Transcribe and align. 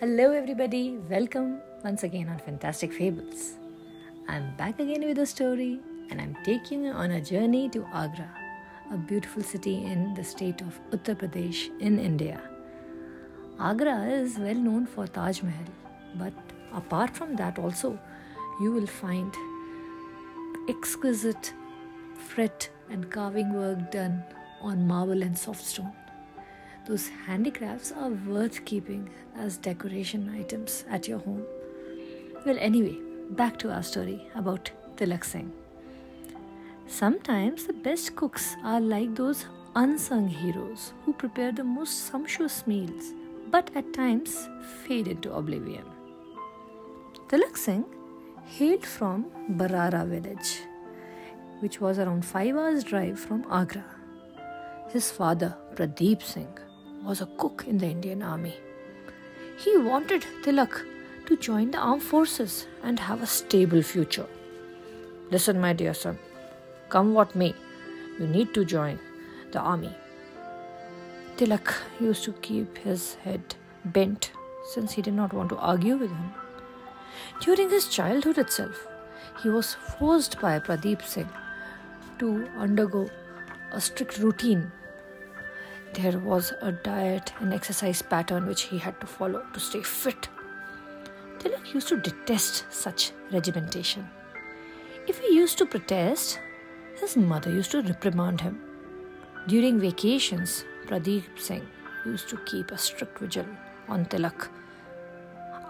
Hello, 0.00 0.32
everybody. 0.32 0.96
Welcome 1.10 1.60
once 1.84 2.04
again 2.04 2.30
on 2.30 2.38
Fantastic 2.38 2.90
Fables. 2.90 3.56
I'm 4.28 4.56
back 4.56 4.80
again 4.80 5.04
with 5.04 5.18
a 5.18 5.26
story, 5.26 5.78
and 6.08 6.22
I'm 6.22 6.38
taking 6.42 6.84
you 6.84 6.92
on 6.92 7.10
a 7.10 7.20
journey 7.20 7.68
to 7.68 7.84
Agra, 7.92 8.30
a 8.90 8.96
beautiful 8.96 9.42
city 9.42 9.74
in 9.84 10.14
the 10.14 10.24
state 10.24 10.62
of 10.62 10.80
Uttar 10.90 11.16
Pradesh 11.16 11.68
in 11.80 11.98
India. 11.98 12.40
Agra 13.58 14.06
is 14.06 14.38
well 14.38 14.54
known 14.54 14.86
for 14.86 15.06
Taj 15.06 15.42
Mahal, 15.42 15.70
but 16.14 16.32
apart 16.72 17.14
from 17.14 17.36
that, 17.36 17.58
also, 17.58 17.98
you 18.62 18.72
will 18.72 18.86
find 18.86 19.34
exquisite 20.66 21.52
fret 22.30 22.70
and 22.88 23.10
carving 23.10 23.52
work 23.52 23.90
done 23.92 24.22
on 24.62 24.86
marble 24.86 25.22
and 25.22 25.36
soft 25.36 25.62
stone. 25.62 25.92
Those 26.86 27.08
handicrafts 27.26 27.92
are 27.92 28.10
worth 28.10 28.64
keeping 28.64 29.10
as 29.36 29.56
decoration 29.56 30.28
items 30.34 30.84
at 30.90 31.06
your 31.06 31.18
home. 31.18 31.44
Well, 32.44 32.56
anyway, 32.58 32.96
back 33.30 33.58
to 33.58 33.70
our 33.70 33.82
story 33.82 34.26
about 34.34 34.70
Tilak 34.96 35.24
Singh. 35.24 35.52
Sometimes 36.86 37.66
the 37.66 37.72
best 37.72 38.16
cooks 38.16 38.56
are 38.64 38.80
like 38.80 39.14
those 39.14 39.46
unsung 39.76 40.26
heroes 40.26 40.92
who 41.04 41.12
prepare 41.12 41.52
the 41.52 41.62
most 41.62 42.06
sumptuous 42.06 42.66
meals, 42.66 43.12
but 43.50 43.70
at 43.76 43.92
times 43.92 44.48
fade 44.84 45.06
into 45.06 45.32
oblivion. 45.32 45.84
Tilak 47.28 47.56
Singh 47.56 47.84
hailed 48.46 48.84
from 48.84 49.26
Barara 49.50 50.04
village, 50.04 50.62
which 51.60 51.80
was 51.80 52.00
around 52.00 52.24
5 52.24 52.56
hours 52.56 52.82
drive 52.82 53.20
from 53.20 53.44
Agra. 53.48 53.84
His 54.88 55.12
father, 55.12 55.56
Pradeep 55.76 56.20
Singh, 56.20 56.58
was 57.04 57.20
a 57.20 57.26
cook 57.26 57.64
in 57.66 57.78
the 57.78 57.86
Indian 57.86 58.22
army. 58.22 58.54
He 59.56 59.76
wanted 59.76 60.24
Tilak 60.42 60.84
to 61.26 61.36
join 61.36 61.70
the 61.70 61.78
armed 61.78 62.02
forces 62.02 62.66
and 62.82 62.98
have 62.98 63.22
a 63.22 63.26
stable 63.26 63.82
future. 63.82 64.26
Listen, 65.30 65.60
my 65.60 65.72
dear 65.72 65.94
son, 65.94 66.18
come 66.88 67.14
what 67.14 67.34
may, 67.36 67.54
you 68.18 68.26
need 68.26 68.52
to 68.54 68.64
join 68.64 68.98
the 69.52 69.60
army. 69.60 69.94
Tilak 71.36 71.74
used 72.00 72.24
to 72.24 72.32
keep 72.32 72.78
his 72.78 73.14
head 73.26 73.54
bent 73.84 74.32
since 74.72 74.92
he 74.92 75.02
did 75.02 75.14
not 75.14 75.32
want 75.32 75.48
to 75.50 75.56
argue 75.56 75.96
with 75.96 76.10
him. 76.10 76.32
During 77.40 77.70
his 77.70 77.88
childhood 77.88 78.38
itself, 78.38 78.86
he 79.42 79.48
was 79.48 79.74
forced 79.74 80.40
by 80.40 80.58
Pradeep 80.58 81.02
Singh 81.02 81.28
to 82.18 82.46
undergo 82.58 83.08
a 83.72 83.80
strict 83.80 84.18
routine 84.18 84.70
there 85.94 86.18
was 86.18 86.52
a 86.60 86.72
diet 86.72 87.32
and 87.40 87.52
exercise 87.52 88.02
pattern 88.02 88.46
which 88.46 88.62
he 88.62 88.78
had 88.78 89.00
to 89.00 89.06
follow 89.06 89.42
to 89.52 89.60
stay 89.60 89.82
fit. 89.82 90.28
Tilak 91.38 91.74
used 91.74 91.88
to 91.88 91.96
detest 91.96 92.64
such 92.70 93.12
regimentation. 93.32 94.08
If 95.08 95.18
he 95.18 95.34
used 95.34 95.58
to 95.58 95.66
protest, 95.66 96.38
his 97.00 97.16
mother 97.16 97.50
used 97.50 97.70
to 97.72 97.82
reprimand 97.82 98.40
him. 98.42 98.60
During 99.48 99.80
vacations, 99.80 100.64
Pradeep 100.86 101.24
Singh 101.38 101.66
used 102.04 102.28
to 102.28 102.36
keep 102.44 102.70
a 102.70 102.78
strict 102.78 103.18
vigil 103.18 103.46
on 103.88 104.04
Tilak. 104.06 104.48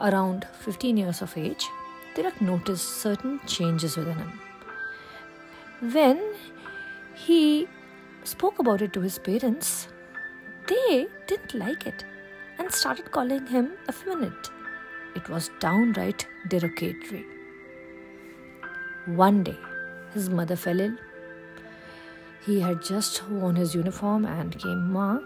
Around 0.00 0.46
15 0.60 0.96
years 0.96 1.22
of 1.22 1.36
age, 1.36 1.66
Tilak 2.14 2.40
noticed 2.40 3.02
certain 3.02 3.40
changes 3.46 3.96
within 3.96 4.16
him. 4.16 4.40
When 5.80 6.20
he 7.14 7.68
spoke 8.24 8.58
about 8.58 8.82
it 8.82 8.92
to 8.94 9.00
his 9.00 9.18
parents, 9.18 9.88
they 10.68 11.06
didn't 11.26 11.54
like 11.54 11.86
it 11.86 12.04
and 12.58 12.72
started 12.72 13.10
calling 13.10 13.46
him 13.46 13.72
effeminate. 13.88 14.50
It 15.14 15.28
was 15.28 15.50
downright 15.60 16.26
derogatory. 16.48 17.24
One 19.06 19.42
day, 19.42 19.56
his 20.12 20.28
mother 20.28 20.56
fell 20.56 20.80
ill. 20.80 20.96
He 22.44 22.60
had 22.60 22.82
just 22.82 23.28
worn 23.28 23.56
his 23.56 23.74
uniform 23.74 24.24
and 24.26 24.58
came, 24.58 24.92
Ma, 24.92 25.18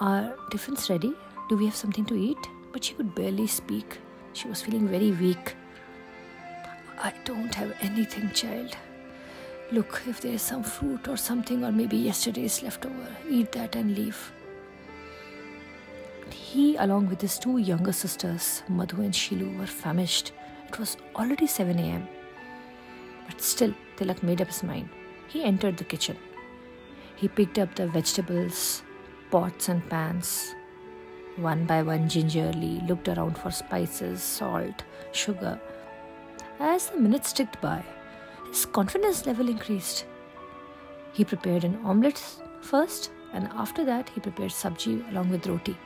are 0.00 0.34
tiffins 0.50 0.90
ready? 0.90 1.14
Do 1.48 1.56
we 1.56 1.66
have 1.66 1.76
something 1.76 2.04
to 2.06 2.14
eat? 2.14 2.38
But 2.72 2.84
she 2.84 2.94
could 2.94 3.14
barely 3.14 3.46
speak. 3.46 3.98
She 4.32 4.48
was 4.48 4.62
feeling 4.62 4.88
very 4.88 5.12
weak. 5.12 5.54
I 6.98 7.12
don't 7.24 7.54
have 7.54 7.74
anything, 7.80 8.30
child. 8.32 8.76
Look, 9.70 10.02
if 10.06 10.20
there 10.20 10.34
is 10.34 10.42
some 10.42 10.62
fruit 10.62 11.08
or 11.08 11.16
something, 11.16 11.64
or 11.64 11.72
maybe 11.72 11.96
yesterday's 11.96 12.62
leftover, 12.62 13.08
eat 13.28 13.52
that 13.52 13.76
and 13.76 13.96
leave. 13.96 14.32
He, 16.32 16.76
along 16.76 17.08
with 17.08 17.20
his 17.20 17.38
two 17.38 17.58
younger 17.58 17.92
sisters, 17.92 18.62
Madhu 18.68 19.02
and 19.02 19.14
Shilu, 19.14 19.58
were 19.58 19.66
famished. 19.66 20.32
It 20.68 20.78
was 20.78 20.96
already 21.14 21.46
7 21.46 21.78
am. 21.78 22.08
But 23.26 23.40
still, 23.40 23.74
Tilak 23.96 24.22
made 24.22 24.40
up 24.40 24.48
his 24.48 24.62
mind. 24.62 24.88
He 25.28 25.44
entered 25.44 25.76
the 25.76 25.84
kitchen. 25.84 26.16
He 27.16 27.28
picked 27.28 27.58
up 27.58 27.74
the 27.74 27.86
vegetables, 27.86 28.82
pots, 29.30 29.68
and 29.68 29.88
pans. 29.88 30.54
One 31.36 31.64
by 31.64 31.82
one, 31.82 32.08
gingerly 32.08 32.80
looked 32.86 33.08
around 33.08 33.38
for 33.38 33.50
spices, 33.50 34.22
salt, 34.22 34.84
sugar. 35.12 35.60
As 36.60 36.90
the 36.90 36.98
minutes 36.98 37.32
ticked 37.32 37.60
by, 37.60 37.84
his 38.48 38.66
confidence 38.66 39.24
level 39.26 39.48
increased. 39.48 40.04
He 41.12 41.24
prepared 41.24 41.64
an 41.64 41.80
omelette 41.84 42.22
first, 42.60 43.10
and 43.32 43.48
after 43.54 43.84
that, 43.84 44.10
he 44.10 44.20
prepared 44.20 44.50
sabji 44.50 45.08
along 45.10 45.30
with 45.30 45.46
roti. 45.46 45.76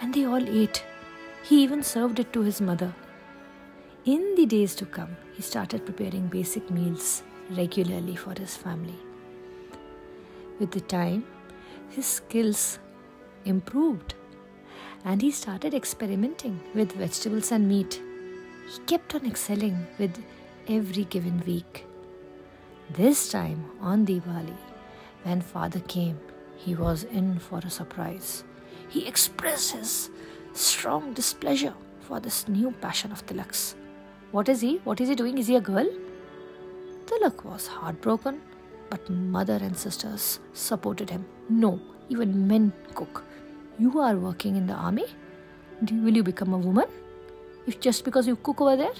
And 0.00 0.12
they 0.14 0.24
all 0.24 0.48
ate. 0.48 0.84
He 1.42 1.62
even 1.62 1.82
served 1.82 2.18
it 2.18 2.32
to 2.32 2.42
his 2.42 2.60
mother. 2.60 2.94
In 4.04 4.34
the 4.36 4.46
days 4.46 4.74
to 4.76 4.86
come, 4.86 5.16
he 5.34 5.42
started 5.42 5.86
preparing 5.86 6.28
basic 6.28 6.70
meals 6.70 7.22
regularly 7.50 8.16
for 8.16 8.34
his 8.38 8.56
family. 8.56 8.98
With 10.58 10.70
the 10.70 10.80
time, 10.80 11.24
his 11.90 12.06
skills 12.06 12.78
improved 13.44 14.14
and 15.04 15.22
he 15.22 15.30
started 15.30 15.72
experimenting 15.74 16.60
with 16.74 16.92
vegetables 16.92 17.52
and 17.52 17.68
meat. 17.68 18.00
He 18.68 18.78
kept 18.86 19.14
on 19.14 19.24
excelling 19.24 19.86
with 19.98 20.22
every 20.68 21.04
given 21.04 21.42
week. 21.46 21.86
This 22.90 23.28
time 23.28 23.64
on 23.80 24.06
Diwali, 24.06 24.56
when 25.22 25.40
father 25.40 25.80
came, 25.80 26.18
he 26.56 26.74
was 26.74 27.04
in 27.04 27.38
for 27.38 27.58
a 27.58 27.70
surprise. 27.70 28.44
He 28.88 29.06
expressed 29.06 29.72
his 29.72 30.10
strong 30.52 31.12
displeasure 31.12 31.74
for 32.00 32.20
this 32.20 32.48
new 32.48 32.70
passion 32.70 33.12
of 33.12 33.26
Tilak's. 33.26 33.76
What 34.32 34.48
is 34.48 34.60
he? 34.60 34.80
What 34.84 35.00
is 35.00 35.08
he 35.08 35.14
doing? 35.14 35.38
Is 35.38 35.46
he 35.46 35.56
a 35.56 35.60
girl? 35.60 35.88
Tilak 37.06 37.44
was 37.44 37.66
heartbroken, 37.66 38.40
but 38.90 39.08
mother 39.10 39.58
and 39.60 39.76
sisters 39.76 40.40
supported 40.52 41.10
him. 41.10 41.24
No, 41.48 41.80
even 42.08 42.46
men 42.46 42.72
cook. 42.94 43.24
You 43.78 44.00
are 44.00 44.16
working 44.16 44.56
in 44.56 44.66
the 44.66 44.74
army? 44.74 45.06
Will 45.90 46.16
you 46.16 46.22
become 46.22 46.54
a 46.54 46.58
woman? 46.58 46.86
If 47.66 47.80
just 47.80 48.04
because 48.04 48.26
you 48.26 48.36
cook 48.36 48.60
over 48.60 48.76
there? 48.76 48.94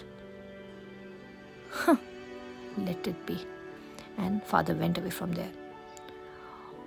Huh, 1.71 1.97
let 2.79 3.07
it 3.07 3.27
be. 3.27 3.39
And 4.19 4.43
father 4.45 4.75
went 4.75 4.99
away 4.99 5.11
from 5.11 5.33
there. 5.33 5.51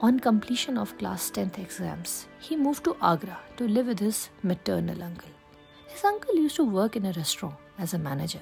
On 0.02 0.18
completion 0.18 0.78
of 0.78 0.98
class 0.98 1.30
10th 1.30 1.60
exams, 1.60 2.28
he 2.40 2.56
moved 2.56 2.86
to 2.86 2.96
Agra 3.02 3.38
to 3.58 3.68
live 3.68 3.88
with 3.88 4.00
his 4.00 4.30
maternal 4.44 5.04
uncle. 5.04 5.30
His 5.88 6.06
uncle 6.06 6.36
used 6.36 6.56
to 6.56 6.64
work 6.64 6.96
in 6.96 7.06
a 7.06 7.12
restaurant 7.12 7.56
as 7.78 7.94
a 7.94 7.98
manager. 8.00 8.40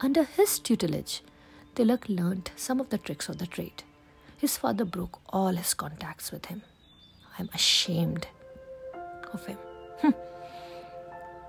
Under 0.00 0.24
his 0.24 0.58
tutelage, 0.58 1.22
Tilak 1.76 2.08
learnt 2.08 2.50
some 2.56 2.80
of 2.80 2.88
the 2.88 2.98
tricks 2.98 3.28
of 3.28 3.38
the 3.38 3.46
trade. 3.46 3.84
His 4.38 4.56
father 4.56 4.84
broke 4.84 5.20
all 5.28 5.52
his 5.52 5.72
contacts 5.72 6.32
with 6.32 6.46
him. 6.46 6.62
I'm 7.38 7.48
ashamed 7.54 8.26
of 9.32 9.46
him. 9.46 9.58
Hmm. 10.00 10.10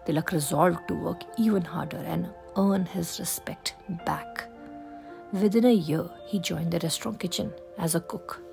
Tilak 0.05 0.31
resolved 0.31 0.87
to 0.89 0.93
work 0.93 1.23
even 1.39 1.63
harder 1.63 1.97
and 1.97 2.29
earn 2.55 2.85
his 2.85 3.19
respect 3.19 3.73
back. 4.05 4.47
Within 5.33 5.65
a 5.65 5.73
year, 5.73 6.07
he 6.27 6.37
joined 6.37 6.71
the 6.71 6.79
restaurant 6.79 7.19
kitchen 7.19 7.51
as 7.79 7.95
a 7.95 7.99
cook. 7.99 8.43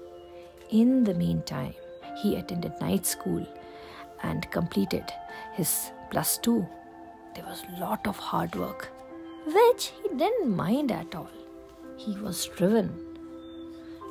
In 0.71 1.05
the 1.05 1.15
meantime, 1.15 1.75
he 2.23 2.37
attended 2.37 2.81
night 2.81 3.07
school 3.07 3.47
and 4.23 4.51
completed 4.51 5.05
his 5.53 5.91
plus 6.11 6.39
two. 6.39 6.67
There 7.35 7.45
was 7.45 7.63
a 7.65 7.81
lot 7.81 8.07
of 8.07 8.17
hard 8.17 8.55
work, 8.57 8.89
which 9.47 9.93
he 10.03 10.09
didn't 10.17 10.55
mind 10.57 10.93
at 10.93 11.15
all. 11.15 11.31
He 11.97 12.17
was 12.19 12.47
driven. 12.57 12.93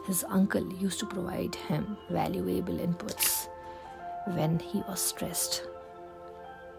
His 0.07 0.23
uncle 0.27 0.73
used 0.73 0.99
to 0.99 1.05
provide 1.05 1.55
him 1.55 1.97
valuable 2.09 2.77
inputs 2.77 3.47
when 4.25 4.59
he 4.59 4.79
was 4.87 4.99
stressed 4.99 5.63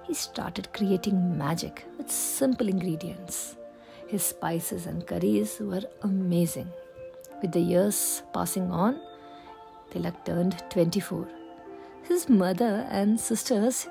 he 0.07 0.15
started 0.15 0.73
creating 0.73 1.39
magic 1.39 1.85
with 1.97 2.11
simple 2.11 2.69
ingredients. 2.69 3.57
His 4.07 4.23
spices 4.23 4.87
and 4.87 5.07
curries 5.07 5.59
were 5.61 5.83
amazing. 6.03 6.71
With 7.41 7.53
the 7.53 7.61
years 7.61 8.23
passing 8.33 8.71
on, 8.71 9.01
Tilak 9.95 10.25
turned 10.25 10.63
24. 10.71 11.29
His 12.03 12.29
mother 12.29 12.87
and 12.91 13.19
sisters 13.19 13.87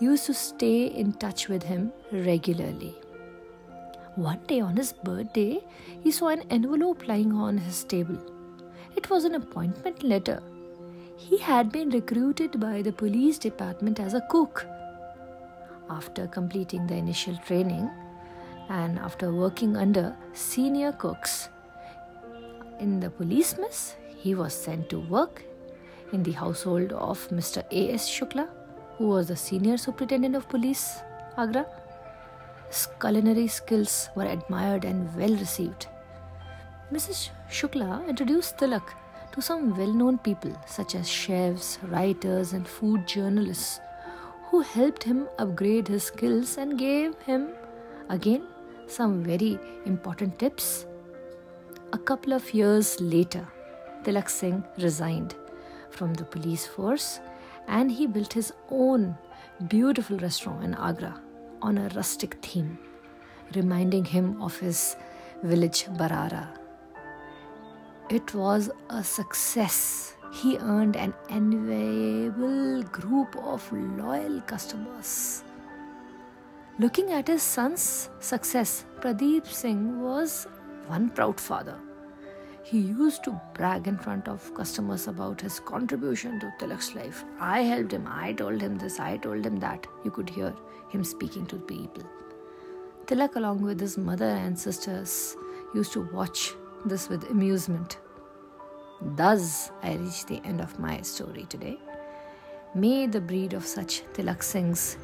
used 0.00 0.26
to 0.26 0.34
stay 0.34 0.86
in 0.86 1.12
touch 1.14 1.48
with 1.48 1.64
him 1.64 1.92
regularly. 2.12 2.94
One 4.14 4.40
day 4.46 4.60
on 4.60 4.76
his 4.76 4.92
birthday, 4.92 5.64
he 6.02 6.12
saw 6.12 6.28
an 6.28 6.44
envelope 6.50 7.08
lying 7.08 7.32
on 7.32 7.58
his 7.58 7.82
table. 7.82 8.18
It 8.94 9.10
was 9.10 9.24
an 9.24 9.34
appointment 9.34 10.02
letter. 10.04 10.40
He 11.16 11.38
had 11.38 11.72
been 11.72 11.90
recruited 11.90 12.60
by 12.60 12.82
the 12.82 12.92
police 12.92 13.38
department 13.38 13.98
as 13.98 14.14
a 14.14 14.20
cook. 14.30 14.66
After 15.90 16.26
completing 16.26 16.86
the 16.86 16.94
initial 16.94 17.36
training 17.38 17.90
and 18.68 18.98
after 18.98 19.32
working 19.32 19.76
under 19.76 20.14
senior 20.34 20.92
cooks 20.92 21.48
in 22.78 23.00
the 23.00 23.10
police 23.10 23.58
mess, 23.58 23.96
he 24.22 24.34
was 24.34 24.54
sent 24.54 24.88
to 24.90 25.00
work 25.00 25.42
in 26.12 26.22
the 26.22 26.32
household 26.32 26.92
of 26.92 27.28
Mr. 27.30 27.64
A.S. 27.72 28.08
Shukla, 28.08 28.48
who 28.96 29.08
was 29.08 29.28
the 29.28 29.36
senior 29.36 29.76
superintendent 29.76 30.36
of 30.36 30.48
police, 30.48 31.00
Agra. 31.36 31.66
His 32.68 32.88
culinary 33.00 33.48
skills 33.48 34.10
were 34.14 34.26
admired 34.26 34.84
and 34.84 35.14
well 35.16 35.34
received. 35.36 35.86
Mrs. 36.92 37.30
Shukla 37.50 38.06
introduced 38.08 38.58
Tilak 38.58 38.94
to 39.32 39.42
some 39.42 39.74
well 39.76 39.92
known 39.92 40.18
people 40.18 40.52
such 40.66 40.94
as 40.94 41.08
chefs, 41.08 41.78
writers, 41.84 42.52
and 42.52 42.68
food 42.68 43.08
journalists 43.08 43.80
who 44.50 44.60
helped 44.60 45.02
him 45.02 45.26
upgrade 45.38 45.88
his 45.88 46.04
skills 46.04 46.58
and 46.58 46.78
gave 46.78 47.18
him, 47.22 47.48
again, 48.10 48.42
some 48.86 49.24
very 49.24 49.58
important 49.86 50.38
tips. 50.38 50.86
A 51.94 51.98
couple 51.98 52.34
of 52.34 52.52
years 52.52 53.00
later, 53.00 53.46
Tilak 54.04 54.28
Singh 54.28 54.64
resigned 54.78 55.34
from 55.90 56.14
the 56.14 56.24
police 56.24 56.66
force 56.66 57.20
and 57.68 57.90
he 57.90 58.06
built 58.06 58.32
his 58.32 58.52
own 58.70 59.16
beautiful 59.68 60.16
restaurant 60.18 60.64
in 60.64 60.74
Agra 60.74 61.20
on 61.60 61.78
a 61.78 61.88
rustic 61.90 62.34
theme, 62.42 62.78
reminding 63.54 64.04
him 64.04 64.40
of 64.42 64.58
his 64.58 64.96
village 65.42 65.86
Barara. 65.96 66.48
It 68.10 68.34
was 68.34 68.70
a 68.90 69.02
success. 69.04 70.14
He 70.32 70.58
earned 70.58 70.96
an 70.96 71.14
enviable 71.28 72.82
group 72.84 73.36
of 73.36 73.70
loyal 73.72 74.40
customers. 74.42 75.44
Looking 76.78 77.12
at 77.12 77.28
his 77.28 77.42
son's 77.42 78.08
success, 78.18 78.84
Pradeep 79.00 79.46
Singh 79.46 80.02
was 80.02 80.46
one 80.88 81.10
proud 81.10 81.38
father. 81.38 81.78
He 82.64 82.78
used 82.78 83.24
to 83.24 83.40
brag 83.54 83.88
in 83.88 83.98
front 83.98 84.28
of 84.28 84.54
customers 84.54 85.08
about 85.08 85.40
his 85.40 85.58
contribution 85.58 86.38
to 86.40 86.52
Tilak's 86.58 86.94
life. 86.94 87.24
I 87.40 87.62
helped 87.62 87.92
him, 87.92 88.06
I 88.08 88.32
told 88.32 88.60
him 88.60 88.78
this, 88.78 89.00
I 89.00 89.16
told 89.16 89.44
him 89.44 89.58
that. 89.58 89.86
You 90.04 90.12
could 90.12 90.30
hear 90.30 90.54
him 90.88 91.02
speaking 91.02 91.44
to 91.46 91.56
people. 91.56 92.04
Tilak, 93.06 93.34
along 93.34 93.62
with 93.62 93.80
his 93.80 93.98
mother 93.98 94.28
and 94.28 94.56
sisters, 94.56 95.36
used 95.74 95.92
to 95.94 96.08
watch 96.12 96.54
this 96.84 97.08
with 97.08 97.28
amusement. 97.30 97.98
Thus, 99.16 99.72
I 99.82 99.94
reach 99.94 100.26
the 100.26 100.40
end 100.44 100.60
of 100.60 100.78
my 100.78 101.00
story 101.02 101.46
today. 101.48 101.78
May 102.76 103.08
the 103.08 103.20
breed 103.20 103.54
of 103.54 103.66
such 103.66 104.02
Tilak 104.14 104.38
Singhs 104.38 104.96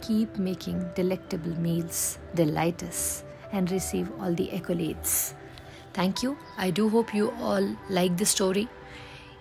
keep 0.00 0.38
making 0.38 0.88
delectable 0.94 1.58
meals, 1.60 2.18
delight 2.36 2.84
us, 2.84 3.24
and 3.50 3.68
receive 3.70 4.10
all 4.20 4.32
the 4.32 4.48
accolades. 4.48 5.34
Thank 6.00 6.22
you. 6.22 6.38
I 6.56 6.70
do 6.70 6.88
hope 6.88 7.12
you 7.14 7.30
all 7.42 7.66
like 7.90 8.16
the 8.16 8.24
story. 8.24 8.68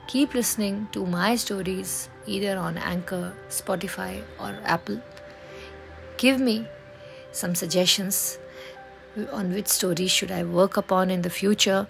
Keep 0.08 0.34
listening 0.34 0.90
to 0.92 1.06
my 1.06 1.38
stories 1.38 2.10
either 2.28 2.58
on 2.58 2.78
Anchor, 2.78 3.34
Spotify, 3.48 4.24
or 4.38 4.58
Apple. 4.66 5.00
Give 6.18 6.42
me 6.42 6.68
some 7.32 7.56
suggestions 7.56 8.40
on 9.32 9.54
which 9.54 9.70
stories 9.70 10.12
should 10.12 10.32
I 10.32 10.44
work 10.44 10.76
upon 10.76 11.10
in 11.10 11.22
the 11.22 11.30
future. 11.30 11.88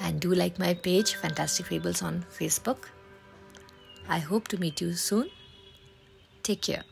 And 0.00 0.20
do 0.20 0.34
like 0.34 0.58
my 0.58 0.74
page, 0.74 1.14
Fantastic 1.14 1.66
Fables, 1.66 2.02
on 2.02 2.26
Facebook. 2.40 2.90
I 4.08 4.18
hope 4.18 4.48
to 4.48 4.58
meet 4.58 4.80
you 4.80 4.94
soon. 4.94 5.30
Take 6.42 6.62
care. 6.62 6.88